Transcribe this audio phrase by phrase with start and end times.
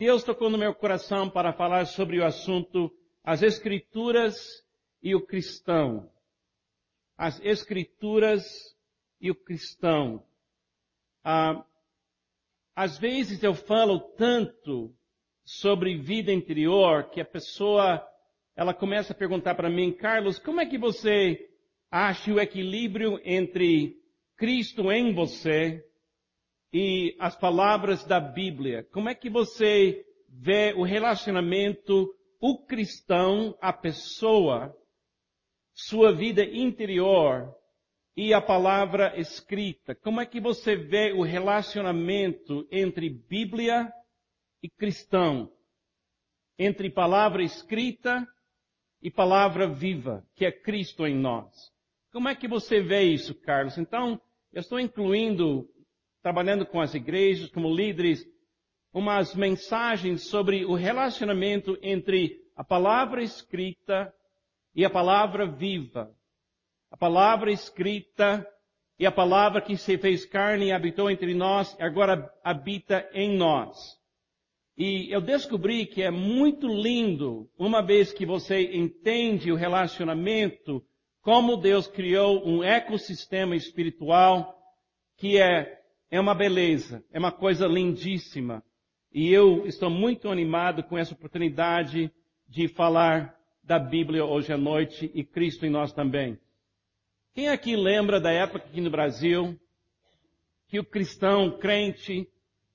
[0.00, 2.90] Deus tocou no meu coração para falar sobre o assunto
[3.22, 4.64] as Escrituras
[5.02, 6.10] e o cristão.
[7.18, 8.74] As Escrituras
[9.20, 10.24] e o cristão.
[11.22, 11.66] Ah,
[12.74, 14.90] às vezes eu falo tanto
[15.44, 18.02] sobre vida interior que a pessoa
[18.56, 21.46] ela começa a perguntar para mim, Carlos, como é que você
[21.90, 24.00] acha o equilíbrio entre
[24.38, 25.86] Cristo em você
[26.72, 28.84] e as palavras da Bíblia?
[28.92, 34.74] Como é que você vê o relacionamento, o cristão, a pessoa,
[35.74, 37.54] sua vida interior
[38.16, 39.94] e a palavra escrita?
[39.94, 43.92] Como é que você vê o relacionamento entre Bíblia
[44.62, 45.50] e cristão?
[46.58, 48.26] Entre palavra escrita
[49.02, 51.72] e palavra viva, que é Cristo em nós.
[52.12, 53.78] Como é que você vê isso, Carlos?
[53.78, 54.20] Então,
[54.52, 55.68] eu estou incluindo
[56.22, 58.26] trabalhando com as igrejas, como líderes,
[58.92, 64.12] umas mensagens sobre o relacionamento entre a palavra escrita
[64.74, 66.14] e a palavra viva.
[66.90, 68.46] A palavra escrita
[68.98, 73.98] e a palavra que se fez carne e habitou entre nós agora habita em nós.
[74.76, 80.84] E eu descobri que é muito lindo, uma vez que você entende o relacionamento,
[81.22, 84.56] como Deus criou um ecossistema espiritual
[85.16, 85.79] que é
[86.10, 88.64] é uma beleza, é uma coisa lindíssima.
[89.12, 92.12] E eu estou muito animado com essa oportunidade
[92.48, 96.38] de falar da Bíblia hoje à noite e Cristo em nós também.
[97.32, 99.58] Quem aqui lembra da época aqui no Brasil
[100.66, 102.28] que o cristão crente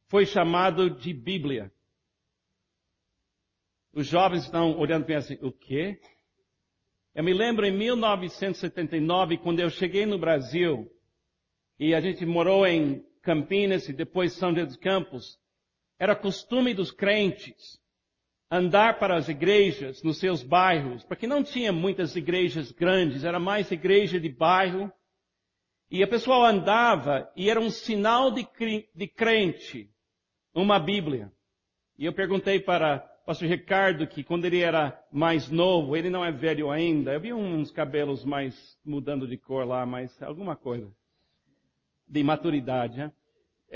[0.08, 1.72] foi chamado de Bíblia?
[3.94, 6.00] Os jovens estão olhando para mim assim, o quê?
[7.14, 10.90] Eu me lembro em 1979, quando eu cheguei no Brasil,
[11.80, 15.40] e a gente morou em Campinas e depois São José dos Campos,
[15.98, 17.84] era costume dos crentes
[18.50, 23.72] andar para as igrejas nos seus bairros, porque não tinha muitas igrejas grandes, era mais
[23.72, 24.92] igreja de bairro,
[25.90, 28.48] e a pessoa andava e era um sinal de,
[28.94, 29.90] de crente,
[30.54, 31.32] uma Bíblia.
[31.98, 36.24] E eu perguntei para o pastor Ricardo que quando ele era mais novo, ele não
[36.24, 40.92] é velho ainda, eu vi uns cabelos mais mudando de cor lá, mas alguma coisa
[42.08, 43.12] de maturidade, né?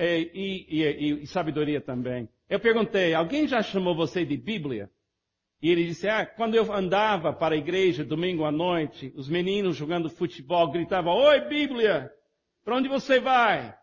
[0.02, 2.30] É, e, e, e, sabedoria também.
[2.50, 4.90] Eu perguntei, alguém já chamou você de Bíblia?
[5.62, 9.76] E ele disse, ah, quando eu andava para a igreja domingo à noite, os meninos
[9.76, 12.10] jogando futebol gritavam, Oi Bíblia!
[12.64, 13.78] Para onde você vai?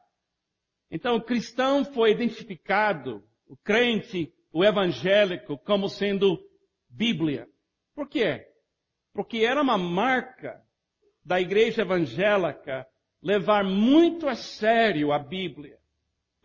[0.90, 6.42] Então o cristão foi identificado, o crente, o evangélico, como sendo
[6.88, 7.46] Bíblia.
[7.94, 8.46] Por quê?
[9.12, 10.62] Porque era uma marca
[11.22, 12.86] da igreja evangélica
[13.22, 15.75] levar muito a sério a Bíblia.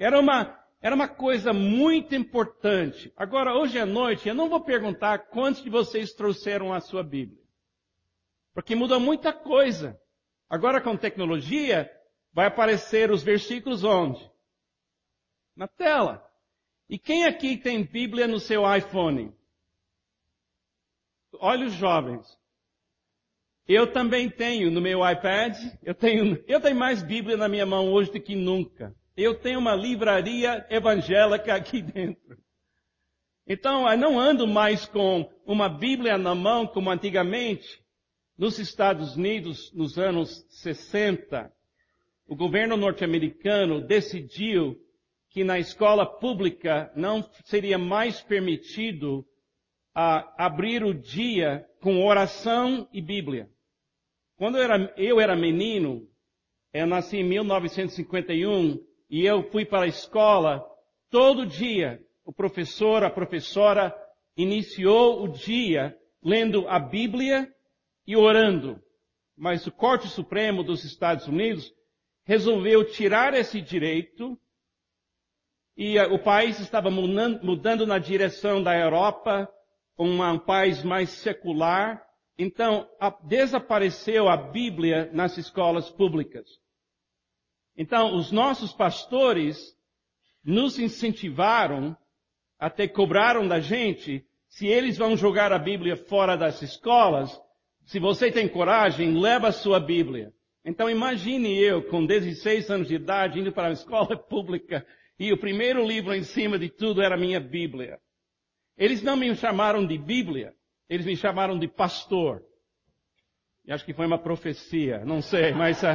[0.01, 3.13] Era uma, era uma coisa muito importante.
[3.16, 7.39] Agora, hoje à noite, eu não vou perguntar quantos de vocês trouxeram a sua Bíblia.
[8.51, 10.01] Porque muda muita coisa.
[10.50, 11.88] Agora com tecnologia,
[12.34, 14.28] vai aparecer os versículos onde?
[15.56, 16.28] Na tela.
[16.89, 19.31] E quem aqui tem Bíblia no seu iPhone?
[21.35, 22.25] Olha os jovens.
[23.68, 27.94] Eu também tenho no meu iPad, eu tenho, eu tenho mais Bíblia na minha mão
[27.94, 29.00] hoje do que nunca.
[29.16, 32.38] Eu tenho uma livraria evangélica aqui dentro.
[33.47, 37.81] Então, eu não ando mais com uma Bíblia na mão como antigamente.
[38.38, 41.51] Nos Estados Unidos, nos anos 60,
[42.27, 44.77] o governo norte-americano decidiu
[45.29, 49.19] que na escola pública não seria mais permitido
[49.95, 53.50] uh, abrir o dia com oração e Bíblia.
[54.38, 56.07] Quando eu era, eu era menino,
[56.73, 58.77] eu nasci em 1951
[59.11, 60.66] e eu fui para a escola
[61.09, 62.01] todo dia.
[62.23, 63.94] O professor, a professora
[64.38, 67.53] iniciou o dia lendo a Bíblia
[68.07, 68.81] e orando.
[69.35, 71.73] Mas o Corte Supremo dos Estados Unidos
[72.23, 74.39] resolveu tirar esse direito
[75.75, 79.51] e o país estava mudando na direção da Europa,
[79.97, 82.01] um país mais secular,
[82.38, 82.89] então,
[83.24, 86.61] desapareceu a Bíblia nas escolas públicas.
[87.77, 89.75] Então, os nossos pastores
[90.44, 91.95] nos incentivaram,
[92.59, 97.31] até cobraram da gente, se eles vão jogar a Bíblia fora das escolas,
[97.85, 100.33] se você tem coragem, leva a sua Bíblia.
[100.63, 104.85] Então imagine eu, com 16 anos de idade, indo para a escola pública,
[105.17, 108.00] e o primeiro livro em cima de tudo era a minha Bíblia.
[108.77, 110.53] Eles não me chamaram de Bíblia,
[110.89, 112.44] eles me chamaram de pastor.
[113.65, 115.88] E acho que foi uma profecia, não sei, mas uh,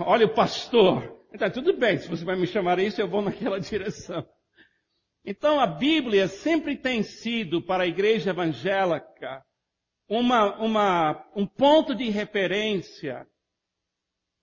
[0.00, 1.20] olha o pastor.
[1.32, 4.26] Então, tudo bem, se você vai me chamar isso, eu vou naquela direção.
[5.24, 9.44] Então a Bíblia sempre tem sido para a igreja evangélica
[10.08, 13.26] uma, uma, um ponto de referência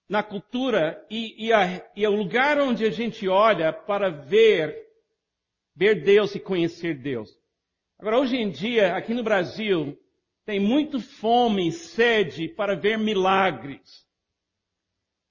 [0.07, 4.75] na cultura e, e, a, e é o lugar onde a gente olha para ver,
[5.75, 7.29] ver Deus e conhecer Deus.
[7.99, 9.99] Agora hoje em dia, aqui no Brasil,
[10.45, 14.07] tem muito fome e sede para ver milagres.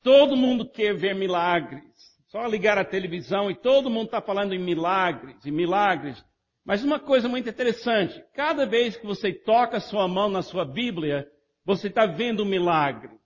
[0.08, 1.84] Todo mundo quer ver milagres.
[2.28, 6.24] Só ligar a televisão e todo mundo está falando em milagres e milagres.
[6.64, 11.30] Mas uma coisa muito interessante, cada vez que você toca sua mão na sua Bíblia,
[11.62, 13.20] você está vendo um milagre.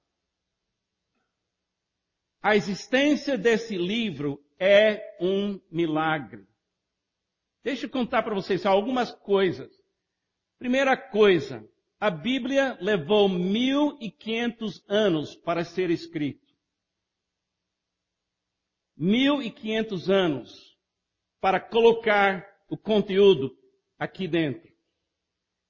[2.43, 6.49] A existência desse livro é um milagre.
[7.63, 9.71] Deixa eu contar para vocês algumas coisas.
[10.59, 11.65] Primeira coisa,
[12.01, 16.52] a Bíblia levou 1500 anos para ser escrito.
[19.03, 20.79] 1500 anos
[21.41, 23.51] para colocar o conteúdo
[23.99, 24.71] aqui dentro.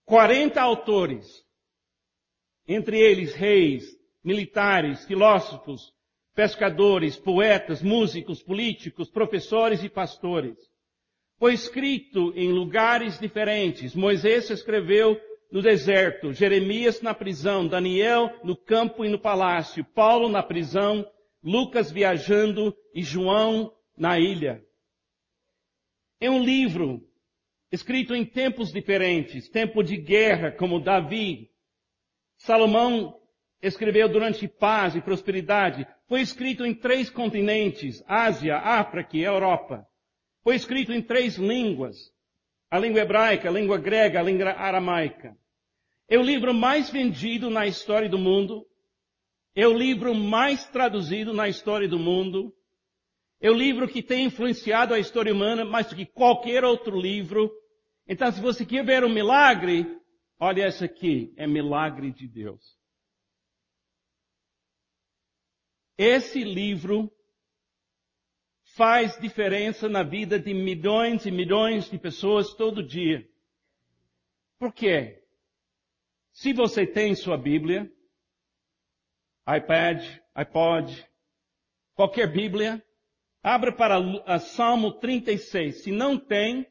[0.04, 1.42] 40 autores,
[2.68, 3.84] entre eles reis,
[4.22, 5.94] militares, filósofos,
[6.34, 10.58] pescadores, poetas, músicos, políticos, professores e pastores.
[11.38, 13.94] Foi escrito em lugares diferentes.
[13.94, 15.18] Moisés escreveu
[15.50, 21.06] no deserto, Jeremias na prisão, Daniel no campo e no palácio, Paulo na prisão,
[21.42, 24.64] Lucas viajando e João na ilha.
[26.20, 27.02] É um livro
[27.70, 31.50] escrito em tempos diferentes, tempo de guerra, como Davi.
[32.36, 33.20] Salomão
[33.62, 35.86] escreveu durante paz e prosperidade.
[36.06, 39.86] Foi escrito em três continentes, Ásia, África e Europa.
[40.42, 41.96] Foi escrito em três línguas.
[42.70, 45.36] A língua hebraica, a língua grega, a língua aramaica.
[46.08, 48.66] É o livro mais vendido na história do mundo.
[49.54, 52.54] É o livro mais traduzido na história do mundo.
[53.40, 57.52] É o livro que tem influenciado a história humana mais do que qualquer outro livro.
[58.06, 59.86] Então, se você quer ver um milagre,
[60.38, 62.78] olha esse aqui, é milagre de Deus.
[65.98, 67.12] Esse livro
[68.74, 73.28] faz diferença na vida de milhões e milhões de pessoas todo dia.
[74.58, 75.22] Por quê?
[76.32, 77.92] Se você tem sua Bíblia,
[79.46, 80.04] iPad,
[80.34, 81.08] iPod,
[81.94, 82.84] qualquer Bíblia,
[83.42, 85.82] abra para a Salmo 36.
[85.82, 86.66] Se não tem,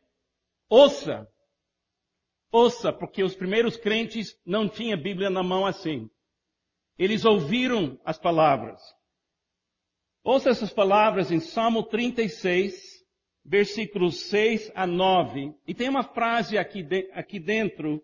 [0.69, 1.27] ouça.
[2.51, 6.09] Ouça, porque os primeiros crentes não tinham Bíblia na mão assim.
[6.97, 8.81] Eles ouviram as palavras.
[10.23, 13.03] Ouça essas palavras em Salmo 36,
[13.43, 15.55] versículos 6 a 9.
[15.65, 18.03] E tem uma frase aqui, de, aqui dentro,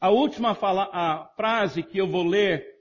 [0.00, 2.73] a última fala, a frase que eu vou ler,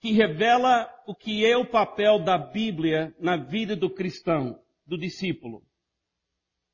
[0.00, 5.62] que revela o que é o papel da Bíblia na vida do cristão, do discípulo.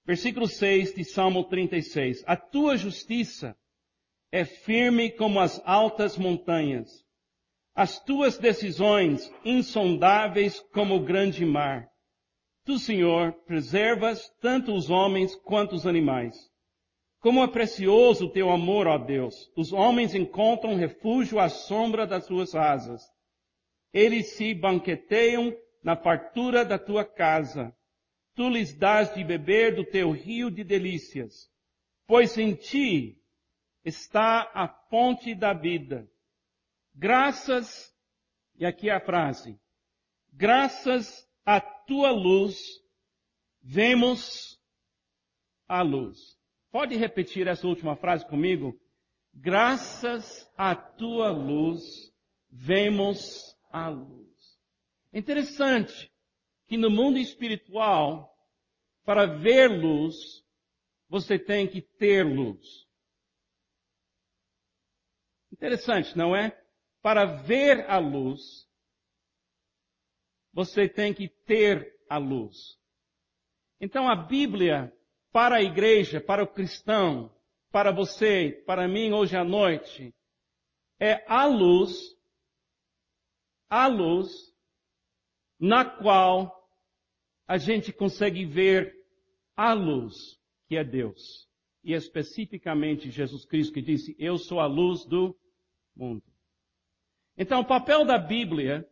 [0.07, 2.23] Versículo 6 de Salmo 36.
[2.27, 3.57] A tua justiça
[4.31, 7.05] é firme como as altas montanhas,
[7.75, 11.89] as tuas decisões insondáveis como o grande mar.
[12.65, 16.35] Tu, Senhor, preservas tanto os homens quanto os animais.
[17.21, 19.51] Como é precioso o teu amor, ó Deus!
[19.57, 23.03] Os homens encontram refúgio à sombra das tuas asas.
[23.95, 27.73] Eles se banqueteiam na fartura da tua casa.
[28.35, 31.49] Tu lhes dás de beber do teu rio de delícias.
[32.05, 33.23] Pois em ti
[33.85, 36.11] está a fonte da vida.
[36.93, 37.95] Graças,
[38.57, 39.59] e aqui é a frase,
[40.33, 42.59] graças à tua luz,
[43.63, 44.61] vemos
[45.69, 46.19] a luz.
[46.71, 48.77] Pode repetir essa última frase comigo?
[49.33, 52.13] Graças à tua luz,
[52.51, 54.61] vemos a luz.
[55.13, 56.13] É interessante
[56.69, 58.33] que no mundo espiritual,
[59.05, 60.15] para ver luz,
[61.09, 62.87] você tem que ter luz.
[65.53, 66.57] Interessante, não é?
[67.03, 68.41] Para ver a luz,
[70.53, 72.79] você tem que ter a luz.
[73.81, 74.97] Então a Bíblia,
[75.33, 77.35] para a igreja, para o cristão,
[77.73, 80.15] para você, para mim hoje à noite,
[81.01, 82.15] é a luz
[83.69, 84.55] a luz
[85.59, 86.69] na qual
[87.47, 88.95] a gente consegue ver
[89.57, 91.49] a luz que é Deus.
[91.83, 95.37] E especificamente Jesus Cristo que disse, eu sou a luz do
[95.95, 96.23] mundo.
[97.37, 98.89] Então o papel da Bíblia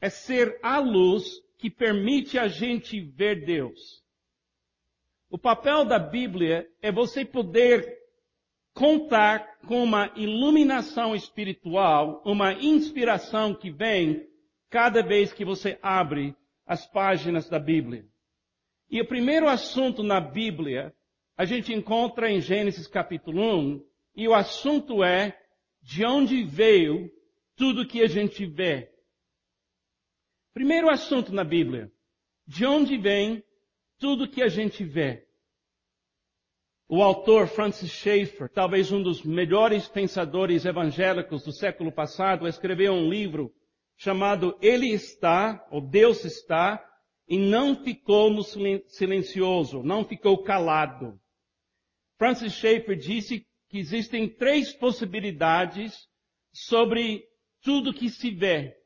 [0.00, 4.04] é ser a luz que permite a gente ver Deus.
[5.30, 8.03] O papel da Bíblia é você poder
[8.74, 14.28] contar com uma iluminação espiritual, uma inspiração que vem
[14.68, 18.04] cada vez que você abre as páginas da Bíblia.
[18.90, 20.92] E o primeiro assunto na Bíblia
[21.36, 23.84] a gente encontra em Gênesis capítulo 1,
[24.16, 25.36] e o assunto é
[25.82, 27.10] de onde veio
[27.56, 28.90] tudo que a gente vê.
[30.52, 31.90] Primeiro assunto na Bíblia.
[32.46, 33.42] De onde vem
[33.98, 35.23] tudo que a gente vê?
[36.86, 43.08] O autor Francis Schaeffer, talvez um dos melhores pensadores evangélicos do século passado, escreveu um
[43.08, 43.50] livro
[43.96, 46.84] chamado Ele está, ou Deus está,
[47.26, 51.18] e não ficou no silencioso, não ficou calado.
[52.18, 56.06] Francis Schaeffer disse que existem três possibilidades
[56.52, 57.24] sobre
[57.62, 58.76] tudo que se vê.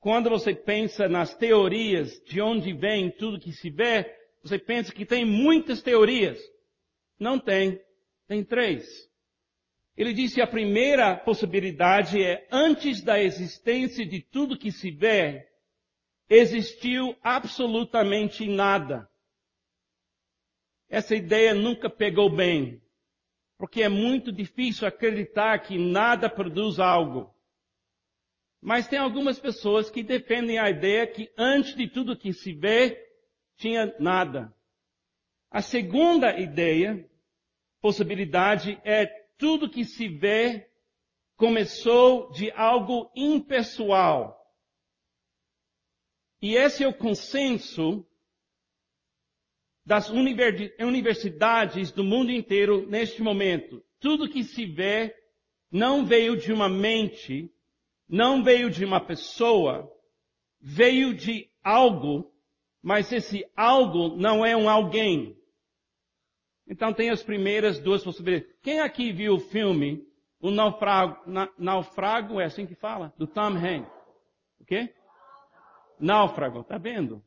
[0.00, 5.06] Quando você pensa nas teorias de onde vem tudo que se vê, você pensa que
[5.06, 6.38] tem muitas teorias.
[7.18, 7.80] Não tem.
[8.26, 9.08] Tem três.
[9.96, 15.48] Ele disse a primeira possibilidade é antes da existência de tudo que se vê,
[16.30, 19.10] existiu absolutamente nada.
[20.88, 22.80] Essa ideia nunca pegou bem,
[23.58, 27.34] porque é muito difícil acreditar que nada produz algo.
[28.60, 33.04] Mas tem algumas pessoas que defendem a ideia que antes de tudo que se vê,
[33.56, 34.54] tinha nada.
[35.50, 37.08] A segunda ideia,
[37.80, 39.06] possibilidade, é
[39.38, 40.68] tudo que se vê
[41.36, 44.36] começou de algo impessoal.
[46.42, 48.06] E esse é o consenso
[49.86, 53.82] das universidades do mundo inteiro neste momento.
[53.98, 55.14] Tudo que se vê
[55.70, 57.50] não veio de uma mente,
[58.06, 59.90] não veio de uma pessoa,
[60.60, 62.30] veio de algo,
[62.82, 65.37] mas esse algo não é um alguém.
[66.68, 68.54] Então tem as primeiras duas possibilidades.
[68.62, 70.06] Quem aqui viu o filme
[70.40, 73.12] O Naufrago, na, Naufrago é assim que fala?
[73.18, 73.90] Do Tom Hanks.
[74.60, 74.94] O quê?
[75.98, 77.22] Náufrago, tá vendo?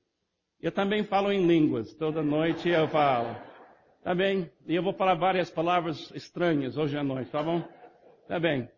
[0.62, 3.36] Eu também falo em línguas, toda noite eu falo.
[4.04, 4.50] Tá bem?
[4.66, 7.62] E eu vou falar várias palavras estranhas hoje à noite, tá bom?
[8.28, 8.70] Tá bem.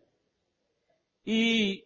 [1.26, 1.84] E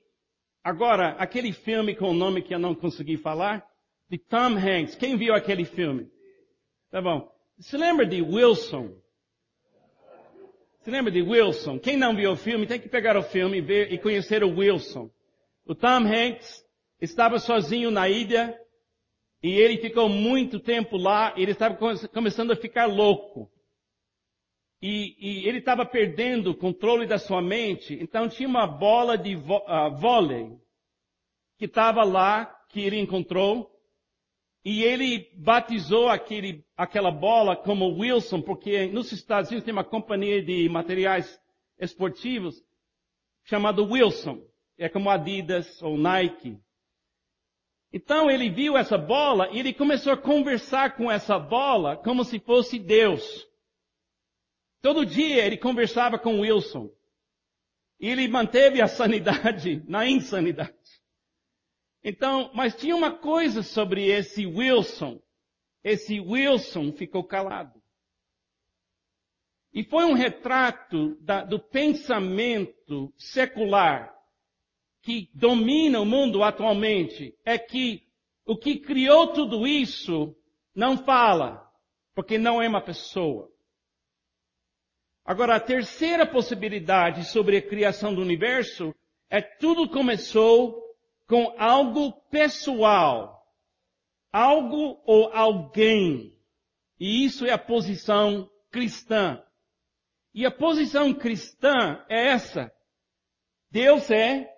[0.64, 3.64] agora, aquele filme com o nome que eu não consegui falar,
[4.08, 4.94] de Tom Hanks.
[4.94, 6.11] Quem viu aquele filme?
[6.90, 7.30] Tá bom.
[7.58, 8.96] Se lembra de Wilson?
[10.80, 11.78] Se lembra de Wilson?
[11.78, 14.56] Quem não viu o filme tem que pegar o filme e ver e conhecer o
[14.56, 15.10] Wilson.
[15.66, 16.64] O Tom Hanks
[17.00, 18.56] estava sozinho na ilha
[19.42, 21.76] e ele ficou muito tempo lá, ele estava
[22.08, 23.50] começando a ficar louco.
[24.80, 29.34] E, e ele estava perdendo o controle da sua mente, então tinha uma bola de
[29.34, 30.56] uh, vôlei
[31.58, 33.68] que estava lá, que ele encontrou,
[34.64, 40.42] e ele batizou aquele, aquela bola como Wilson, porque nos Estados Unidos tem uma companhia
[40.42, 41.40] de materiais
[41.78, 42.62] esportivos
[43.44, 44.42] chamada Wilson.
[44.76, 46.58] É como Adidas ou Nike.
[47.92, 52.38] Então ele viu essa bola e ele começou a conversar com essa bola como se
[52.38, 53.46] fosse Deus.
[54.80, 56.90] Todo dia ele conversava com Wilson.
[57.98, 60.77] E ele manteve a sanidade na insanidade.
[62.02, 65.20] Então, mas tinha uma coisa sobre esse Wilson.
[65.82, 67.80] Esse Wilson ficou calado.
[69.72, 74.14] E foi um retrato da, do pensamento secular
[75.02, 78.02] que domina o mundo atualmente é que
[78.44, 80.34] o que criou tudo isso
[80.74, 81.70] não fala,
[82.14, 83.50] porque não é uma pessoa.
[85.24, 88.94] Agora, a terceira possibilidade sobre a criação do universo
[89.28, 90.88] é tudo começou
[91.28, 93.47] com algo pessoal,
[94.32, 96.35] algo ou alguém.
[96.99, 99.44] E isso é a posição cristã.
[100.35, 102.73] E a posição cristã é essa.
[103.70, 104.50] Deus é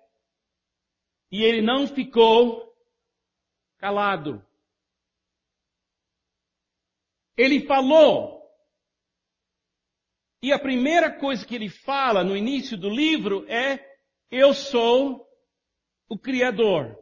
[1.31, 2.73] e ele não ficou
[3.79, 4.45] calado.
[7.37, 8.41] Ele falou.
[10.43, 13.79] E a primeira coisa que ele fala no início do livro é:
[14.31, 15.30] Eu sou
[16.11, 16.99] o Criador.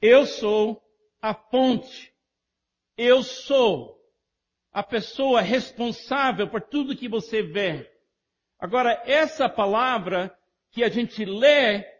[0.00, 0.80] Eu sou
[1.20, 2.12] a fonte.
[2.96, 3.98] Eu sou
[4.70, 7.90] a pessoa responsável por tudo que você vê.
[8.58, 10.36] Agora, essa palavra
[10.70, 11.90] que a gente lê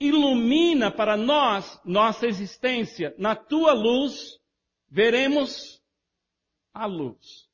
[0.00, 3.14] ilumina para nós nossa existência.
[3.16, 4.40] Na tua luz,
[4.88, 5.80] veremos
[6.74, 7.48] a luz.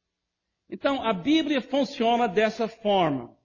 [0.70, 3.35] Então, a Bíblia funciona dessa forma.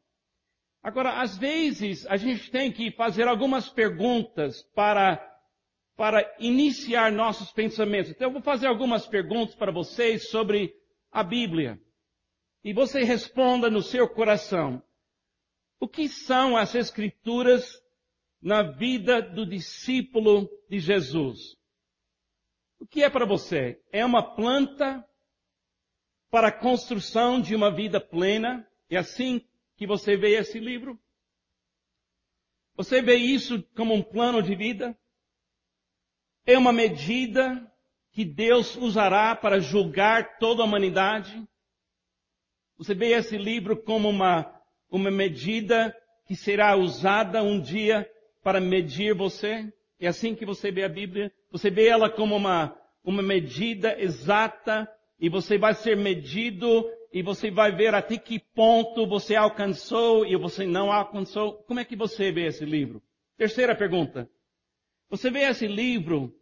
[0.83, 5.17] Agora, às vezes, a gente tem que fazer algumas perguntas para,
[5.95, 8.11] para iniciar nossos pensamentos.
[8.11, 10.73] Então, eu vou fazer algumas perguntas para vocês sobre
[11.11, 11.79] a Bíblia.
[12.63, 14.81] E você responda no seu coração.
[15.79, 17.81] O que são as Escrituras
[18.41, 21.55] na vida do discípulo de Jesus.
[22.79, 23.79] O que é para você?
[23.91, 25.05] É uma planta?
[26.31, 28.65] para a construção de uma vida plena.
[28.89, 29.45] É assim
[29.81, 30.95] que você vê esse livro?
[32.75, 34.95] Você vê isso como um plano de vida?
[36.45, 37.67] É uma medida
[38.11, 41.43] que Deus usará para julgar toda a humanidade?
[42.77, 44.53] Você vê esse livro como uma,
[44.87, 45.97] uma medida
[46.27, 48.07] que será usada um dia
[48.43, 49.73] para medir você?
[49.99, 51.33] É assim que você vê a Bíblia?
[51.51, 54.87] Você vê ela como uma, uma medida exata
[55.19, 60.35] e você vai ser medido e você vai ver até que ponto você alcançou e
[60.37, 61.63] você não alcançou.
[61.63, 63.03] Como é que você vê esse livro?
[63.37, 64.29] Terceira pergunta.
[65.09, 66.33] Você vê esse livro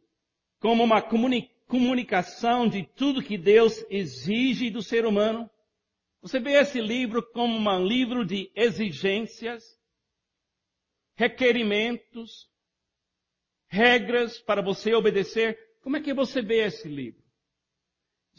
[0.60, 5.50] como uma comuni comunicação de tudo que Deus exige do ser humano?
[6.22, 9.64] Você vê esse livro como um livro de exigências,
[11.16, 12.50] requerimentos,
[13.68, 15.58] regras para você obedecer?
[15.82, 17.19] Como é que você vê esse livro?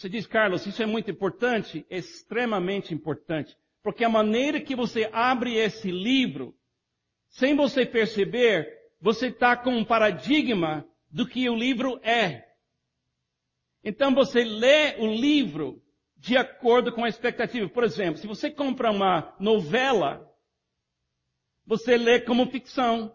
[0.01, 1.85] Você diz, Carlos, isso é muito importante?
[1.91, 3.55] Extremamente importante.
[3.83, 6.57] Porque a maneira que você abre esse livro,
[7.29, 8.67] sem você perceber,
[8.99, 12.49] você está com um paradigma do que o livro é.
[13.85, 15.83] Então você lê o livro
[16.17, 17.69] de acordo com a expectativa.
[17.69, 20.35] Por exemplo, se você compra uma novela,
[21.67, 23.15] você lê como ficção.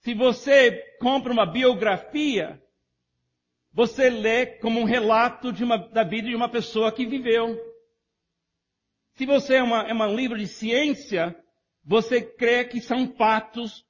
[0.00, 2.60] Se você compra uma biografia,
[3.76, 7.54] você lê como um relato uma, da vida de uma pessoa que viveu.
[9.16, 11.36] Se você é, uma, é um livro de ciência,
[11.84, 13.84] você crê que são fatos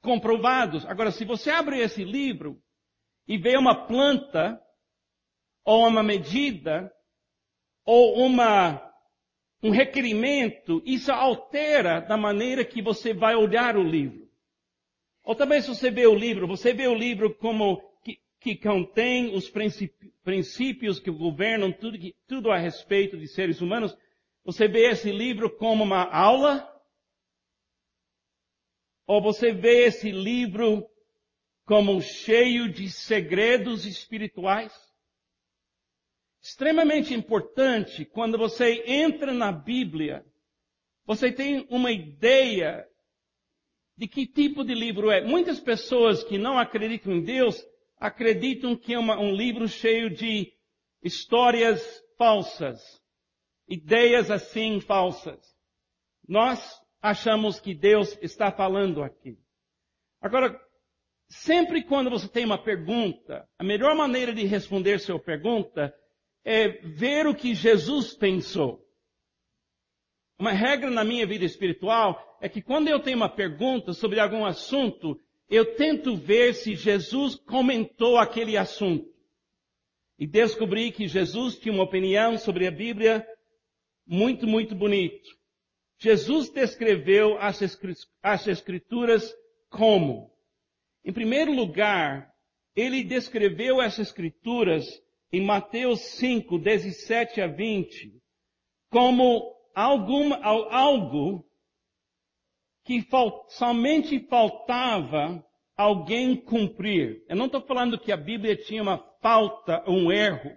[0.00, 0.86] comprovados.
[0.86, 2.62] Agora, se você abre esse livro
[3.26, 4.62] e vê uma planta,
[5.64, 6.92] ou uma medida,
[7.84, 8.80] ou uma,
[9.60, 14.30] um requerimento, isso altera da maneira que você vai olhar o livro.
[15.24, 17.91] Ou também se você vê o livro, você vê o livro como
[18.42, 19.48] que contém os
[20.24, 21.96] princípios que governam tudo,
[22.26, 23.96] tudo a respeito de seres humanos,
[24.44, 26.68] você vê esse livro como uma aula?
[29.06, 30.84] Ou você vê esse livro
[31.64, 34.72] como cheio de segredos espirituais?
[36.42, 40.26] Extremamente importante quando você entra na Bíblia,
[41.04, 42.84] você tem uma ideia
[43.96, 45.24] de que tipo de livro é.
[45.24, 47.64] Muitas pessoas que não acreditam em Deus
[48.02, 50.52] acreditam que é uma, um livro cheio de
[51.04, 51.80] histórias
[52.18, 53.00] falsas,
[53.68, 55.40] ideias assim falsas.
[56.26, 56.60] Nós
[57.00, 59.38] achamos que Deus está falando aqui.
[60.20, 60.60] Agora,
[61.28, 65.94] sempre quando você tem uma pergunta, a melhor maneira de responder sua pergunta
[66.44, 68.84] é ver o que Jesus pensou.
[70.36, 74.44] Uma regra na minha vida espiritual é que quando eu tenho uma pergunta sobre algum
[74.44, 75.16] assunto,
[75.52, 79.06] eu tento ver se Jesus comentou aquele assunto.
[80.18, 83.26] E descobri que Jesus tinha uma opinião sobre a Bíblia
[84.06, 85.28] muito, muito bonito.
[85.98, 89.30] Jesus descreveu as escrituras
[89.68, 90.32] como?
[91.04, 92.32] Em primeiro lugar,
[92.74, 94.86] ele descreveu essas escrituras
[95.30, 98.10] em Mateus 5, 17 a 20,
[98.90, 101.44] como alguma, algo
[102.84, 103.06] que
[103.48, 105.44] somente faltava
[105.76, 107.24] alguém cumprir.
[107.28, 110.50] Eu não estou falando que a Bíblia tinha uma falta, um erro.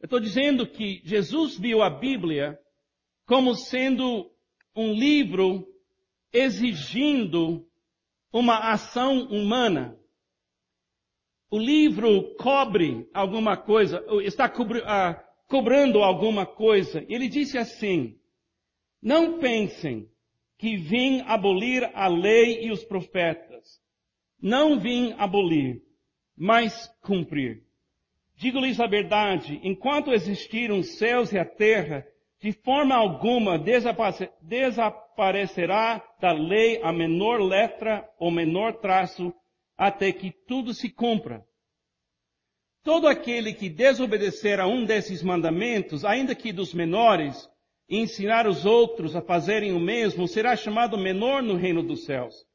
[0.00, 2.58] Eu estou dizendo que Jesus viu a Bíblia
[3.26, 4.30] como sendo
[4.74, 5.66] um livro
[6.32, 7.66] exigindo
[8.32, 9.96] uma ação humana.
[11.50, 14.50] O livro cobre alguma coisa, está
[14.84, 17.04] ah, cobrando alguma coisa.
[17.08, 18.18] Ele disse assim,
[19.02, 20.09] não pensem
[20.60, 23.80] que vim abolir a lei e os profetas.
[24.42, 25.80] Não vim abolir,
[26.36, 27.62] mas cumprir.
[28.36, 32.06] Digo-lhes a verdade, enquanto existiram os céus e a terra,
[32.42, 33.58] de forma alguma
[34.42, 39.32] desaparecerá da lei a menor letra ou menor traço,
[39.78, 41.42] até que tudo se cumpra.
[42.82, 47.48] Todo aquele que desobedecer a um desses mandamentos, ainda que dos menores,
[47.90, 52.46] e ensinar os outros a fazerem o mesmo, será chamado menor no reino dos céus.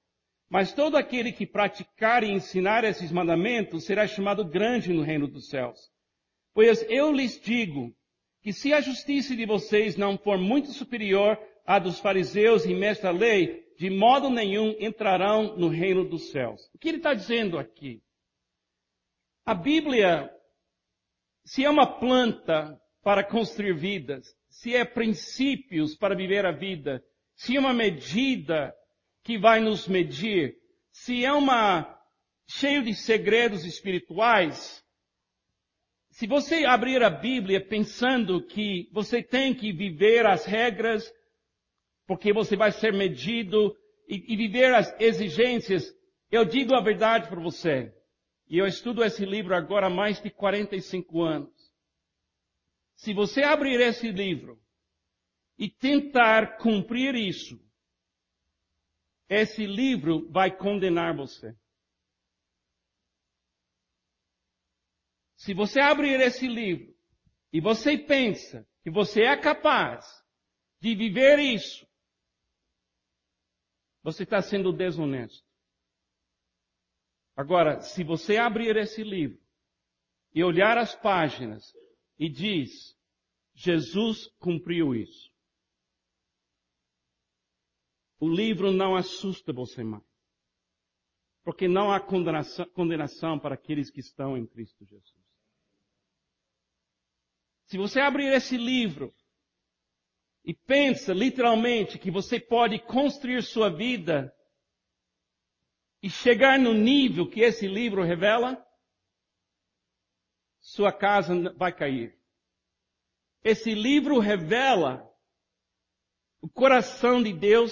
[0.49, 5.49] Mas todo aquele que praticar e ensinar esses mandamentos será chamado grande no reino dos
[5.49, 5.91] céus.
[6.53, 7.93] Pois eu lhes digo
[8.41, 13.11] que se a justiça de vocês não for muito superior à dos fariseus e mestres
[13.11, 16.61] da lei, de modo nenhum entrarão no reino dos céus.
[16.73, 18.01] O que ele está dizendo aqui?
[19.45, 20.31] A Bíblia,
[21.43, 27.03] se é uma planta para construir vidas, se é princípios para viver a vida,
[27.35, 28.73] se é uma medida
[29.21, 30.55] que vai nos medir,
[30.91, 31.99] se é uma
[32.47, 34.83] cheio de segredos espirituais,
[36.17, 41.13] Se você abrir a Bíblia pensando que você tem que viver as regras,
[42.07, 43.75] porque você vai ser medido
[44.07, 45.93] e, e viver as exigências,
[46.31, 47.93] eu digo a verdade para você.
[48.47, 51.54] E eu estudo esse livro agora há mais de 45 anos.
[52.95, 54.61] Se você abrir esse livro
[55.57, 57.59] e tentar cumprir isso,
[59.29, 61.55] esse livro vai condenar você.
[65.35, 66.95] Se você abrir esse livro
[67.51, 70.05] e você pensa que você é capaz
[70.79, 71.87] de viver isso,
[74.01, 75.45] você está sendo desonesto.
[77.35, 79.43] Agora, se você abrir esse livro
[80.33, 81.73] e olhar as páginas
[82.17, 82.97] e diz,
[83.53, 85.31] Jesus cumpriu isso.
[88.19, 90.03] O livro não assusta você mais.
[91.43, 95.25] Porque não há condenação, condenação para aqueles que estão em Cristo Jesus.
[97.65, 99.13] Se você abrir esse livro
[100.43, 104.33] e pensa literalmente que você pode construir sua vida
[106.01, 108.64] e chegar no nível que esse livro revela,
[110.65, 112.17] sua casa vai cair.
[113.43, 115.07] Esse livro revela
[116.41, 117.71] o coração de Deus,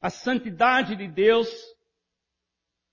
[0.00, 1.48] a santidade de Deus,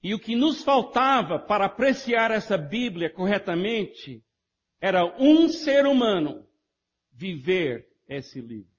[0.04, 4.24] e o que nos faltava para apreciar essa Bíblia corretamente
[4.80, 6.48] era um ser humano
[7.12, 8.72] viver esse livro.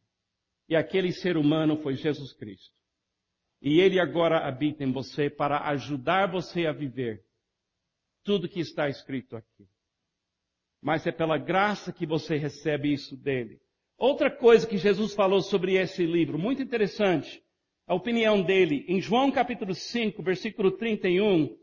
[0.68, 2.76] E aquele ser humano foi Jesus Cristo.
[3.60, 7.26] E ele agora habita em você para ajudar você a viver
[8.22, 9.68] tudo que está escrito aqui.
[10.82, 13.60] Mas é pela graça que você recebe isso dele.
[13.98, 17.42] Outra coisa que Jesus falou sobre esse livro, muito interessante,
[17.86, 21.56] a opinião dele, em João capítulo 5, versículo 31,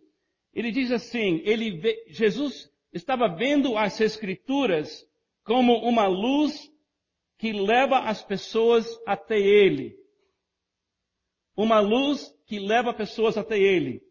[0.54, 5.06] ele diz assim, ele vê, Jesus estava vendo as Escrituras
[5.44, 6.72] como uma luz
[7.38, 9.98] que leva as pessoas até Ele.
[11.58, 14.02] Uma luz que leva pessoas até Ele.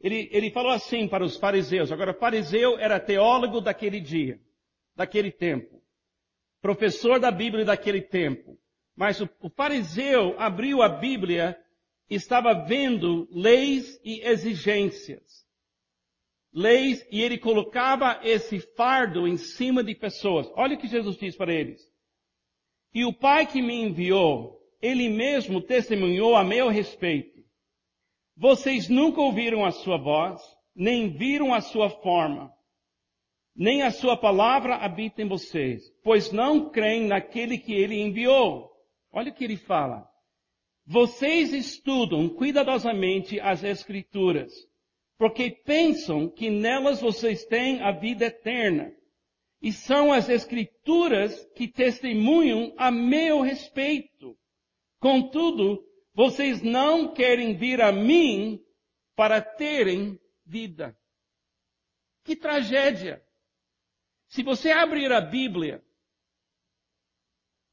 [0.00, 1.92] Ele, ele falou assim para os fariseus.
[1.92, 4.40] Agora, fariseu era teólogo daquele dia,
[4.96, 5.82] daquele tempo.
[6.62, 8.58] Professor da Bíblia daquele tempo.
[8.96, 11.58] Mas o, o fariseu abriu a Bíblia
[12.08, 15.40] e estava vendo leis e exigências
[16.52, 20.50] leis e ele colocava esse fardo em cima de pessoas.
[20.54, 21.80] Olha o que Jesus diz para eles.
[22.92, 27.39] E o Pai que me enviou, ele mesmo testemunhou a meu respeito.
[28.40, 30.40] Vocês nunca ouviram a sua voz,
[30.74, 32.50] nem viram a sua forma,
[33.54, 38.72] nem a sua palavra habita em vocês, pois não creem naquele que ele enviou.
[39.12, 40.08] Olha o que ele fala.
[40.86, 44.50] Vocês estudam cuidadosamente as escrituras,
[45.18, 48.90] porque pensam que nelas vocês têm a vida eterna.
[49.60, 54.34] E são as escrituras que testemunham a meu respeito.
[54.98, 58.60] Contudo, vocês não querem vir a mim
[59.14, 60.96] para terem vida.
[62.24, 63.24] Que tragédia!
[64.28, 65.84] Se você abrir a Bíblia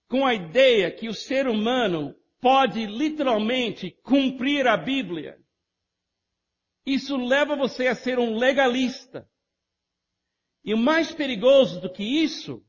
[0.09, 5.37] com a ideia que o ser humano pode literalmente cumprir a Bíblia,
[6.85, 9.29] isso leva você a ser um legalista.
[10.63, 12.65] E o mais perigoso do que isso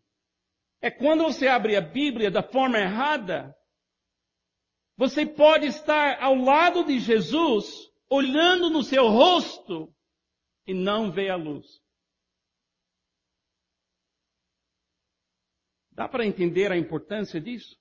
[0.81, 3.55] é quando você abre a Bíblia da forma errada,
[4.99, 9.95] você pode estar ao lado de Jesus, olhando no seu rosto
[10.67, 11.81] e não ver a luz.
[15.93, 17.79] Dá para entender a importância disso?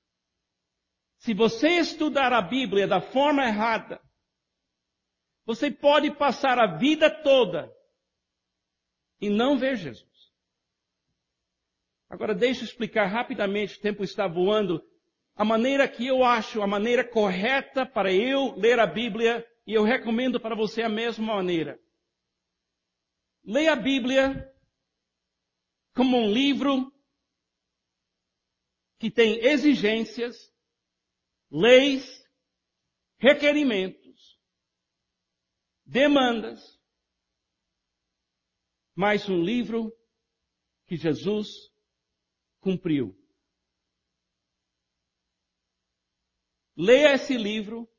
[1.18, 4.00] Se você estudar a Bíblia da forma errada,
[5.44, 7.76] você pode passar a vida toda
[9.20, 10.32] e não ver Jesus.
[12.08, 14.88] Agora deixa eu explicar rapidamente, o tempo está voando,
[15.38, 19.84] a maneira que eu acho, a maneira correta para eu ler a Bíblia, e eu
[19.84, 21.80] recomendo para você a mesma maneira.
[23.44, 24.52] Leia a Bíblia
[25.94, 26.92] como um livro
[29.00, 30.36] que tem exigências,
[31.52, 32.26] leis,
[33.18, 34.40] requerimentos,
[35.86, 36.80] demandas,
[38.96, 39.92] mas um livro
[40.88, 41.48] que Jesus
[42.60, 43.17] cumpriu.
[46.78, 47.90] Leia esse livro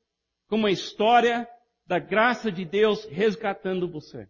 [0.47, 1.49] como uma história
[1.85, 4.29] da graça de Deus resgatando você.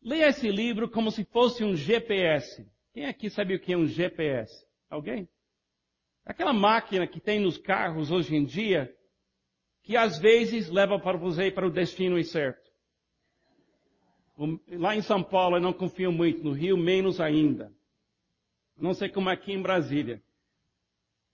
[0.00, 2.70] Leia esse livro como se fosse um GPS.
[2.92, 4.64] Quem aqui sabe o que é um GPS?
[4.88, 5.28] Alguém?
[6.24, 8.94] Aquela máquina que tem nos carros hoje em dia,
[9.82, 12.70] que às vezes leva para você para o destino incerto.
[14.68, 17.72] Lá em São Paulo eu não confio muito, no Rio menos ainda.
[18.76, 20.22] Não sei como é aqui em Brasília.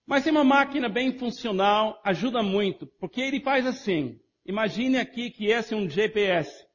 [0.09, 4.18] Mas é uma máquina bem funcional, ajuda muito, porque ele faz assim.
[4.42, 6.66] Imagine aqui que esse é um GPS.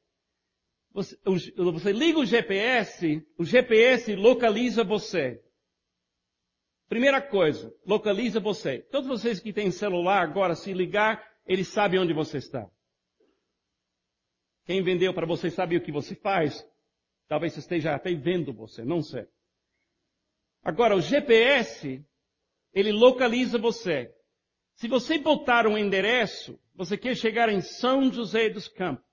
[0.92, 1.18] Você,
[1.56, 5.42] você liga o GPS, o GPS localiza você.
[6.88, 8.78] Primeira coisa, localiza você.
[8.82, 12.70] Todos vocês que têm celular agora, se ligar, ele sabe onde você está.
[14.64, 16.64] Quem vendeu para você sabe o que você faz?
[17.26, 19.26] Talvez esteja até vendo você, não sei.
[20.62, 22.00] Agora, o GPS,
[22.74, 24.10] ele localiza você.
[24.74, 29.04] Se você botar um endereço, você quer chegar em São José dos Campos.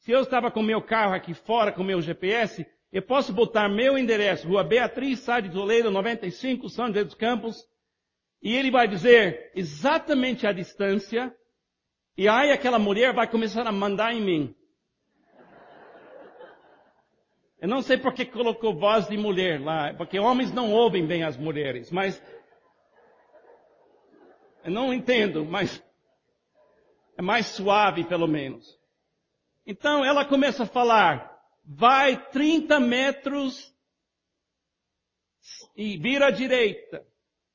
[0.00, 3.96] Se eu estava com meu carro aqui fora com meu GPS, eu posso botar meu
[3.96, 7.66] endereço, Rua Beatriz Sá de Toledo, 95, São José dos Campos,
[8.42, 11.34] e ele vai dizer exatamente a distância,
[12.16, 14.54] e aí aquela mulher vai começar a mandar em mim.
[17.60, 21.36] Eu não sei porque colocou voz de mulher lá, porque homens não ouvem bem as
[21.36, 22.20] mulheres, mas
[24.64, 25.82] eu não entendo, mas
[27.16, 28.78] é mais suave pelo menos.
[29.66, 33.74] Então ela começa a falar, vai 30 metros
[35.76, 37.06] e vira à direita.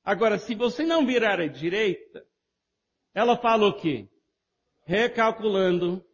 [0.04, 2.26] Agora, se você não virar à direita,
[3.14, 4.08] ela fala o quê?
[4.86, 6.06] Recalculando.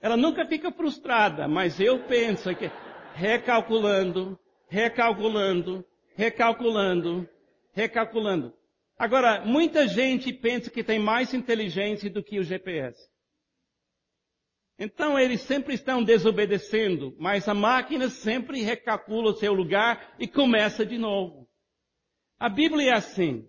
[0.00, 2.68] Ela nunca fica frustrada, mas eu penso que
[3.14, 5.84] recalculando, recalculando,
[6.16, 7.28] recalculando,
[7.72, 8.61] recalculando.
[9.02, 13.10] Agora, muita gente pensa que tem mais inteligência do que o GPS.
[14.78, 20.86] Então eles sempre estão desobedecendo, mas a máquina sempre recalcula o seu lugar e começa
[20.86, 21.50] de novo.
[22.38, 23.44] A Bíblia é assim.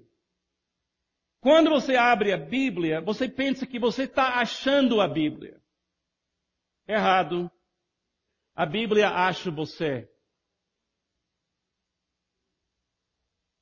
[1.39, 5.61] Quando você abre a Bíblia, você pensa que você está achando a Bíblia.
[6.87, 7.47] Errado.
[8.55, 10.11] A Bíblia acha você.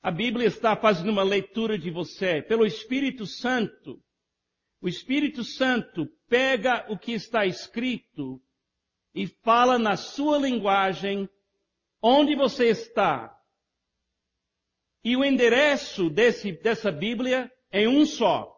[0.02, 4.02] A Bíblia está fazendo uma leitura de você pelo Espírito Santo.
[4.82, 8.42] O Espírito Santo pega o que está escrito
[9.14, 11.30] e fala na sua linguagem
[12.02, 13.38] onde você está.
[15.04, 18.58] E o endereço desse, dessa Bíblia é um só.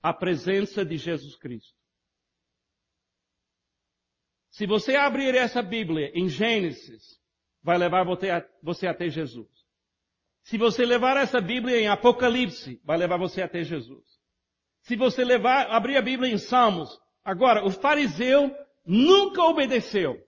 [0.00, 1.76] A presença de Jesus Cristo.
[4.50, 7.20] Se você abrir essa Bíblia em Gênesis,
[7.60, 8.04] vai levar
[8.62, 9.57] você até Jesus.
[10.48, 14.02] Se você levar essa Bíblia em Apocalipse, vai levar você até Jesus.
[14.80, 16.88] Se você levar, abrir a Bíblia em Salmos,
[17.22, 18.50] agora, o fariseu
[18.82, 20.18] nunca obedeceu.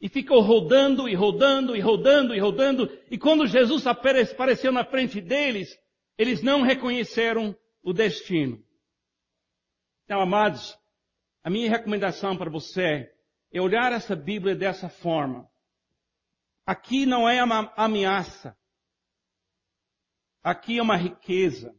[0.00, 2.88] E ficou rodando e rodando e rodando e rodando.
[3.10, 5.76] E quando Jesus apareceu na frente deles,
[6.16, 8.64] eles não reconheceram o destino.
[10.04, 10.78] Então, amados,
[11.42, 13.12] a minha recomendação para você
[13.52, 15.50] é olhar essa Bíblia dessa forma.
[16.64, 18.56] Aqui não é uma ameaça.
[20.42, 21.74] Aqui é uma riqueza.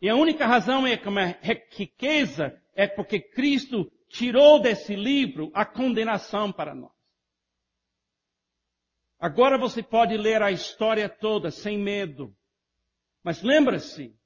[0.00, 1.26] E a única razão é que uma
[1.70, 6.92] riqueza é porque Cristo tirou desse livro a condenação para nós.
[9.18, 12.36] Agora você pode ler a história toda sem medo.
[13.22, 14.18] Mas lembra-se,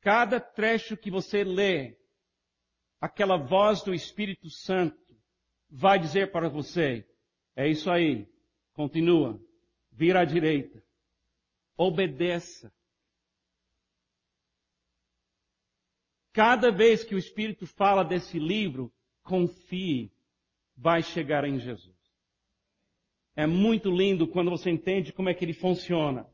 [0.00, 1.98] cada trecho que você lê,
[2.98, 4.98] aquela voz do Espírito Santo
[5.68, 7.06] vai dizer para você,
[7.54, 8.26] é isso aí,
[8.72, 9.38] continua,
[9.92, 10.82] vira à direita,
[11.80, 12.70] obedeça.
[16.32, 20.12] Cada vez que o Espírito fala desse livro, confie,
[20.76, 21.96] vai chegar em Jesus.
[23.34, 26.28] É muito lindo quando você entende como é que ele funciona.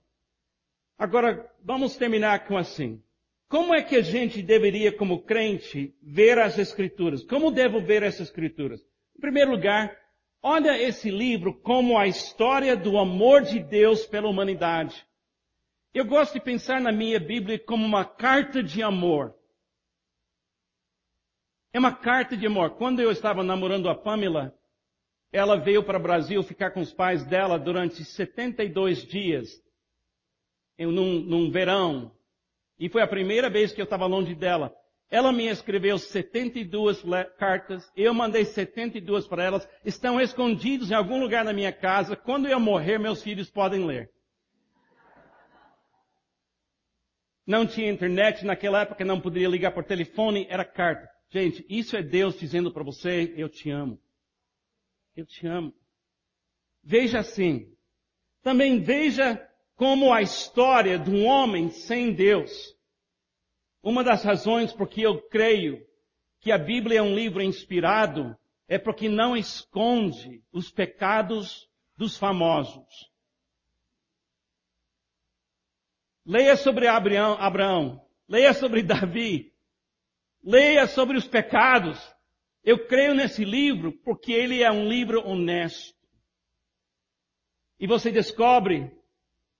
[0.99, 3.01] Agora, vamos terminar com assim.
[3.49, 7.23] Como é que a gente deveria, como crente, ver as Escrituras?
[7.25, 8.85] Como devo ver essas Escrituras?
[9.17, 9.97] Em primeiro lugar,
[10.43, 15.07] olha esse livro como a história do amor de Deus pela humanidade.
[15.97, 19.35] Eu gosto de pensar na minha Bíblia como uma carta de amor.
[21.73, 22.77] É uma carta de amor.
[22.77, 24.55] Quando eu estava namorando a Pamela,
[25.33, 29.49] ela veio para o Brasil ficar com os pais dela durante 72 dias,
[30.79, 32.15] num, num verão.
[32.79, 34.77] E foi a primeira vez que eu estava longe dela.
[35.11, 37.03] Ela me escreveu 72
[37.39, 42.15] cartas, eu mandei 72 para elas, estão escondidos em algum lugar na minha casa.
[42.15, 44.15] Quando eu morrer, meus filhos podem ler.
[47.47, 51.09] Não tinha internet naquela época, não poderia ligar por telefone, era carta.
[51.31, 54.01] Gente, isso é Deus dizendo para você, eu te amo.
[55.15, 55.73] Eu te amo.
[56.83, 57.73] Veja assim.
[58.43, 59.41] Também veja
[59.77, 62.75] como a história de um homem sem Deus.
[63.83, 65.87] Uma das razões porque eu creio
[66.41, 68.37] que a Bíblia é um livro inspirado
[68.69, 73.11] é porque não esconde os pecados dos famosos.
[76.27, 79.53] Leia sobre Abraão, Abraão, leia sobre Davi,
[80.43, 81.99] leia sobre os pecados.
[82.65, 85.95] Eu creio nesse livro porque ele é um livro honesto.
[87.79, 88.91] E você descobre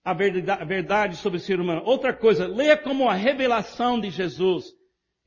[0.03, 1.83] a verdade sobre o ser humano.
[1.85, 4.65] Outra coisa, leia como a revelação de Jesus.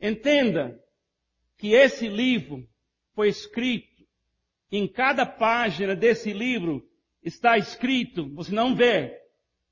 [0.01, 0.77] Entenda
[1.57, 2.67] que esse livro
[3.13, 4.05] foi escrito.
[4.71, 6.85] Em cada página desse livro
[7.23, 9.19] está escrito, você não vê,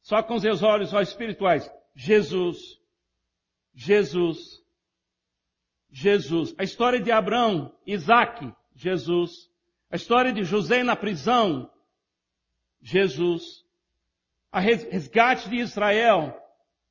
[0.08, 1.70] só com seus olhos só espirituais.
[1.94, 2.80] Jesus.
[3.76, 4.64] Jesus.
[5.90, 6.56] Jesus.
[6.58, 9.52] A história de Abraão, Isaac, Jesus.
[9.92, 11.70] A história de José na prisão,
[12.82, 13.66] Jesus.
[14.50, 16.42] A resgate de Israel,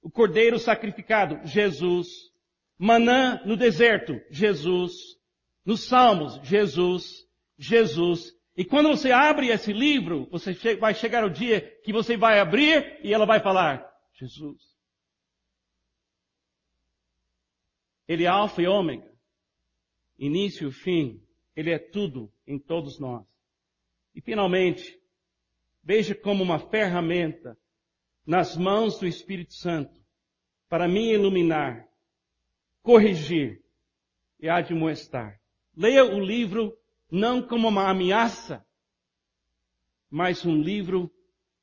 [0.03, 2.09] o cordeiro sacrificado, Jesus.
[2.77, 4.93] Manã no deserto, Jesus.
[5.65, 7.27] Nos Salmos, Jesus.
[7.57, 8.36] Jesus.
[8.57, 12.99] E quando você abre esse livro, você vai chegar o dia que você vai abrir
[13.05, 14.75] e ela vai falar, Jesus.
[18.09, 19.13] Ele é alfa e ômega.
[20.19, 21.23] Início e fim.
[21.55, 23.27] Ele é tudo em todos nós.
[24.15, 24.99] E finalmente,
[25.83, 27.59] veja como uma ferramenta
[28.25, 30.01] nas mãos do Espírito Santo
[30.69, 31.87] para me iluminar,
[32.83, 33.63] corrigir
[34.41, 35.39] e admoestar.
[35.77, 36.77] Leia o livro
[37.11, 38.65] não como uma ameaça,
[40.11, 41.11] mas um livro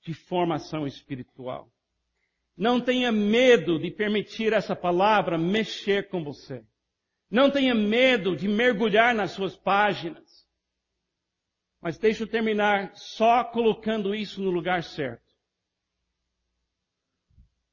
[0.01, 1.71] de formação espiritual.
[2.55, 6.63] Não tenha medo de permitir essa palavra mexer com você.
[7.29, 10.47] Não tenha medo de mergulhar nas suas páginas.
[11.81, 15.23] Mas deixa eu terminar só colocando isso no lugar certo.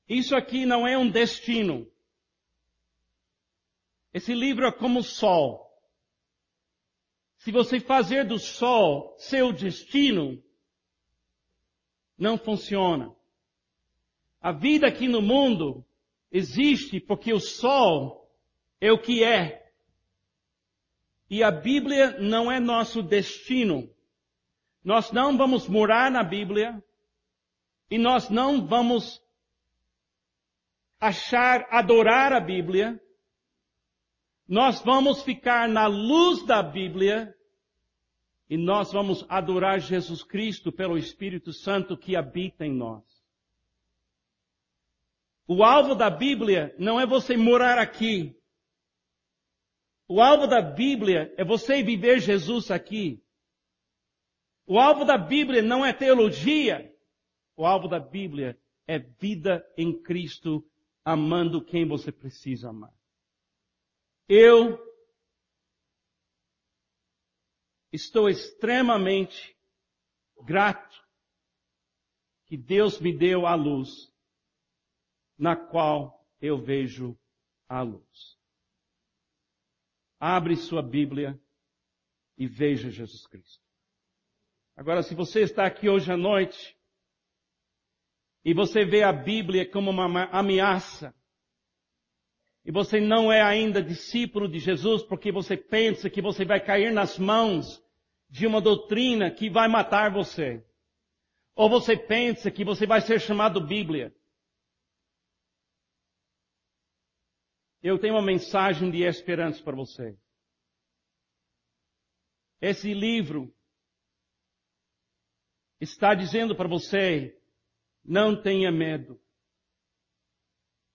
[0.09, 1.89] Isso aqui não é um destino.
[4.13, 5.70] Esse livro é como o sol.
[7.40, 10.42] Se você fazer do sol seu destino,
[12.16, 13.16] não funciona.
[14.42, 15.83] A vida aqui no mundo
[16.31, 18.31] existe porque o sol
[18.79, 19.72] é o que é.
[21.31, 23.90] E a Bíblia não é nosso destino.
[24.85, 26.85] Nós não vamos morar na Bíblia
[27.90, 29.18] e nós não vamos
[31.00, 33.00] achar, adorar a Bíblia
[34.51, 37.33] nós vamos ficar na luz da Bíblia
[38.49, 43.05] e nós vamos adorar Jesus Cristo pelo Espírito Santo que habita em nós.
[45.47, 48.37] O alvo da Bíblia não é você morar aqui.
[50.09, 53.23] O alvo da Bíblia é você viver Jesus aqui.
[54.67, 56.93] O alvo da Bíblia não é teologia.
[57.57, 60.69] O alvo da Bíblia é vida em Cristo,
[61.05, 63.00] amando quem você precisa amar.
[64.33, 64.79] Eu
[67.93, 69.59] estou extremamente
[70.45, 71.05] grato
[72.47, 74.14] que Deus me deu a luz
[75.37, 77.19] na qual eu vejo
[77.69, 78.38] a luz.
[80.21, 81.37] Abre sua Bíblia
[82.38, 83.66] e veja Jesus Cristo.
[84.77, 86.79] Agora, se você está aqui hoje à noite
[88.45, 91.20] e você vê a Bíblia como uma ameaça,
[92.64, 96.92] e você não é ainda discípulo de Jesus porque você pensa que você vai cair
[96.92, 97.83] nas mãos
[98.29, 100.64] de uma doutrina que vai matar você.
[101.55, 104.14] Ou você pensa que você vai ser chamado Bíblia.
[107.83, 110.18] Eu tenho uma mensagem de esperança para você.
[112.61, 113.55] Esse livro
[115.81, 117.40] está dizendo para você,
[118.05, 119.18] não tenha medo.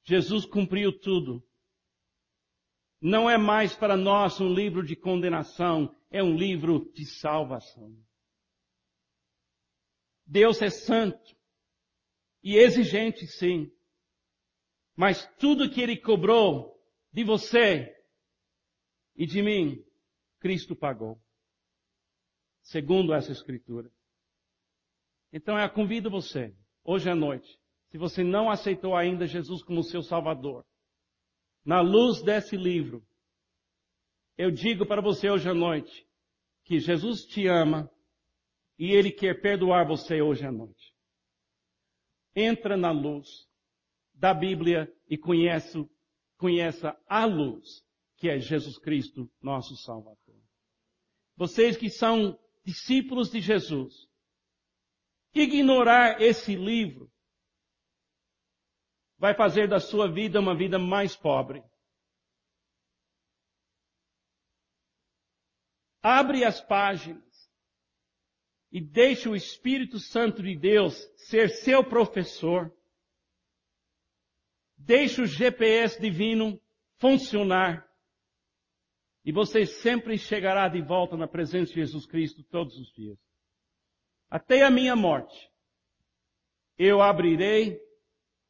[0.03, 1.43] Jesus cumpriu tudo
[3.05, 7.95] não é mais para nós um livro de condenação, é um livro de salvação.
[10.25, 11.37] Deus é santo
[12.41, 13.71] e exigente, sim.
[14.95, 17.95] Mas tudo que Ele cobrou de você
[19.15, 19.85] e de mim,
[20.39, 21.21] Cristo pagou.
[22.63, 23.91] Segundo essa escritura.
[25.31, 27.61] Então eu convido você, hoje à noite,
[27.91, 30.65] se você não aceitou ainda Jesus como seu Salvador,
[31.65, 33.03] na luz desse livro,
[34.37, 36.07] eu digo para você hoje à noite
[36.63, 37.89] que Jesus te ama
[38.77, 40.93] e Ele quer perdoar você hoje à noite.
[42.35, 43.27] Entra na luz
[44.13, 47.83] da Bíblia e conheça, a luz
[48.17, 50.41] que é Jesus Cristo, nosso Salvador.
[51.35, 53.93] Vocês que são discípulos de Jesus,
[55.33, 57.11] ignorar esse livro
[59.25, 61.63] vai fazer da sua vida uma vida mais pobre.
[65.99, 67.51] Abre as páginas
[68.71, 72.71] e deixe o Espírito Santo de Deus ser seu professor.
[74.77, 76.61] Deixe o GPS divino
[76.99, 77.83] funcionar.
[79.23, 83.17] E você sempre chegará de volta na presença de Jesus Cristo todos os dias.
[84.29, 85.51] Até a minha morte,
[86.77, 87.81] eu abrirei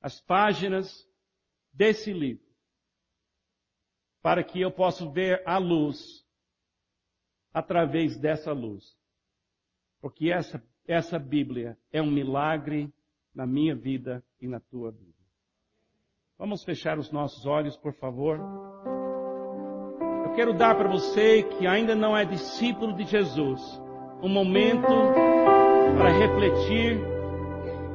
[0.05, 1.03] as páginas
[1.73, 2.45] desse livro
[4.21, 6.23] para que eu possa ver a luz
[7.51, 8.95] através dessa luz.
[9.99, 12.93] Porque essa, essa Bíblia é um milagre
[13.33, 15.17] na minha vida e na tua vida.
[16.37, 18.39] Vamos fechar os nossos olhos, por favor.
[20.23, 23.59] Eu quero dar para você que ainda não é discípulo de Jesus
[24.21, 24.85] um momento
[25.97, 26.99] para refletir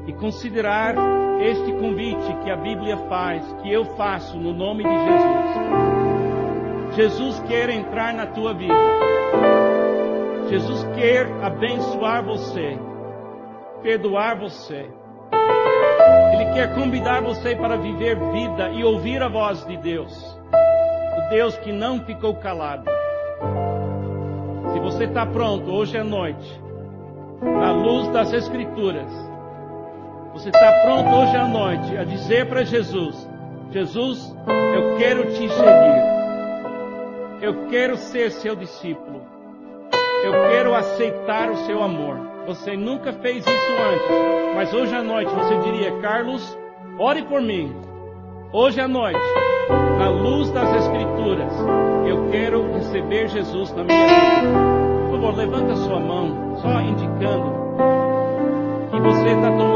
[0.08, 5.50] e considerar este convite que a Bíblia faz, que eu faço no nome de Jesus.
[6.96, 8.74] Jesus quer entrar na tua vida.
[10.50, 12.78] Jesus quer abençoar você,
[13.82, 14.90] perdoar você.
[16.34, 20.38] Ele quer convidar você para viver vida e ouvir a voz de Deus.
[21.16, 22.84] O Deus que não ficou calado.
[24.72, 26.60] Se você está pronto hoje à noite,
[27.40, 29.29] na luz das Escrituras,
[30.32, 33.28] você está pronto hoje à noite a dizer para Jesus:
[33.70, 34.36] Jesus,
[34.74, 36.10] eu quero te seguir.
[37.42, 39.22] Eu quero ser seu discípulo.
[40.22, 42.18] Eu quero aceitar o seu amor.
[42.46, 46.56] Você nunca fez isso antes, mas hoje à noite você diria: Carlos,
[46.98, 47.74] ore por mim.
[48.52, 49.20] Hoje à noite,
[49.98, 51.52] na luz das Escrituras,
[52.08, 54.48] eu quero receber Jesus na minha vida.
[55.08, 57.60] Por favor, levanta sua mão, só indicando
[58.90, 59.69] que você está tomando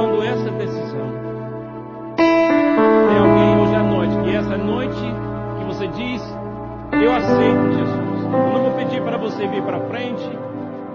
[7.04, 8.24] eu aceito Jesus.
[8.24, 10.28] Eu não vou pedir para você vir para frente,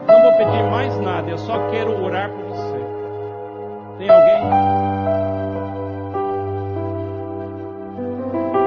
[0.07, 2.79] não vou pedir mais nada, eu só quero orar por você.
[3.99, 4.41] Tem alguém?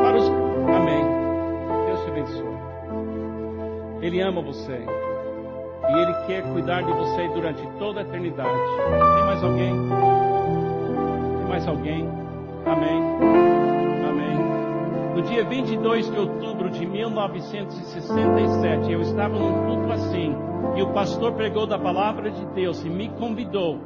[0.03, 0.29] Para os.
[0.77, 1.05] Amém.
[1.87, 2.59] Deus te abençoe.
[4.03, 4.85] Ele ama você.
[5.89, 8.51] E Ele quer cuidar de você durante toda a eternidade.
[8.51, 9.73] Tem mais alguém?
[11.39, 12.09] Tem mais alguém?
[12.67, 13.62] Amém.
[15.15, 20.35] No dia 22 de outubro de 1967, eu estava num culto assim,
[20.75, 23.79] e o pastor pregou da palavra de Deus e me convidou.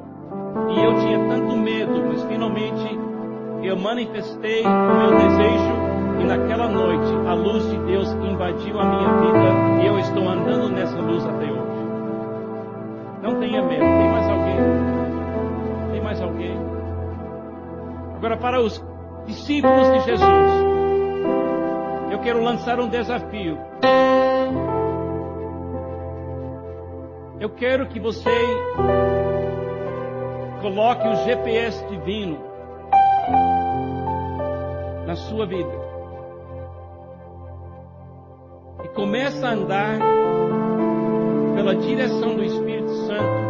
[0.71, 2.97] E eu tinha tanto medo, mas finalmente
[3.63, 5.75] eu manifestei o meu desejo
[6.21, 10.69] e naquela noite a luz de Deus invadiu a minha vida e eu estou andando
[10.71, 11.87] nessa luz até hoje.
[13.23, 13.81] Não tenha medo.
[13.81, 14.57] Tem mais alguém?
[15.91, 16.57] Tem mais alguém?
[18.17, 18.85] Agora, para os
[19.27, 20.66] discípulos de Jesus,
[22.11, 23.59] eu quero lançar um desafio.
[27.39, 28.31] Eu quero que você
[30.61, 32.39] coloque o GPS divino
[35.07, 35.87] na sua vida.
[38.85, 39.99] E comece a andar
[41.55, 43.47] pela direção do Espírito Santo,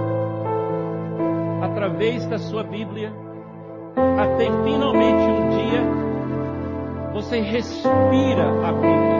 [1.62, 3.12] através da sua Bíblia,
[4.18, 6.05] até finalmente um dia
[7.16, 9.16] você respira a Bíblia.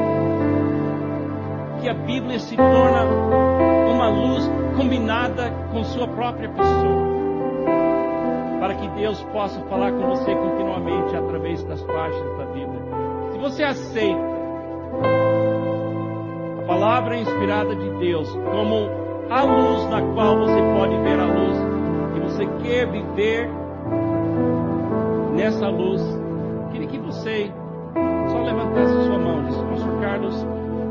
[1.80, 3.04] Que a Bíblia se torna
[3.90, 7.06] uma luz combinada com sua própria pessoa.
[8.60, 12.82] Para que Deus possa falar com você continuamente através das páginas da Bíblia.
[13.32, 14.36] Se você aceita
[16.66, 18.90] palavra inspirada de Deus como
[19.30, 21.56] a luz na qual você pode ver a luz
[22.16, 23.48] e você quer viver
[25.34, 26.25] nessa luz,
[28.76, 30.46] levantasse sua mão disse, Pastor Carlos,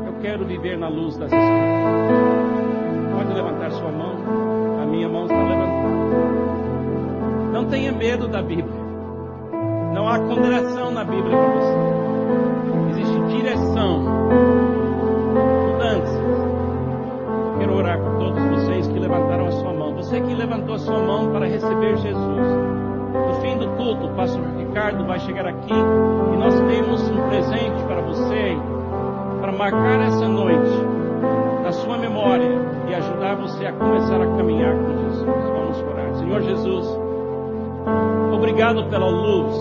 [0.06, 1.76] eu quero viver na luz das Escrituras.
[3.14, 4.16] Pode levantar sua mão,
[4.82, 5.96] a minha mão está levantada.
[7.52, 8.86] Não tenha medo da Bíblia.
[9.94, 11.76] Não há condenação na Bíblia para você.
[12.90, 14.16] Existe direção
[17.58, 19.94] quero orar por todos vocês que levantaram a sua mão.
[19.94, 22.65] Você que levantou a sua mão para receber Jesus.
[23.46, 28.00] Fim do culto, o pastor Ricardo vai chegar aqui e nós temos um presente para
[28.00, 28.58] você,
[29.40, 30.76] para marcar essa noite
[31.62, 32.50] na sua memória
[32.88, 35.24] e ajudar você a começar a caminhar com Jesus.
[35.24, 36.14] Vamos orar.
[36.16, 36.88] Senhor Jesus,
[38.32, 39.54] obrigado pela luz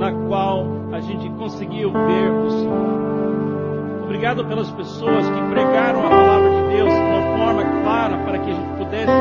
[0.00, 4.02] na qual a gente conseguiu ver o Senhor.
[4.02, 8.50] Obrigado pelas pessoas que pregaram a palavra de Deus de uma forma clara para que
[8.50, 9.12] a gente pudesse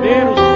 [0.00, 0.47] ver o Senhor.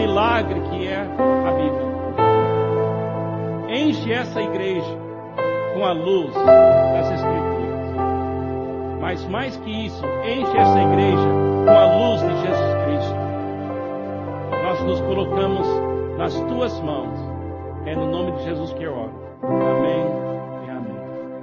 [0.00, 1.90] Milagre que é a Bíblia.
[3.68, 4.98] Enche essa igreja
[5.74, 7.50] com a luz das Escrituras.
[9.00, 11.28] Mas mais que isso, enche essa igreja
[11.64, 13.16] com a luz de Jesus Cristo.
[14.62, 15.66] Nós nos colocamos
[16.16, 17.18] nas tuas mãos.
[17.86, 19.12] É no nome de Jesus que eu oro.
[19.42, 20.06] Amém
[20.66, 20.96] e amém.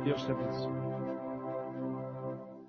[0.03, 0.86] Deus te abençoe.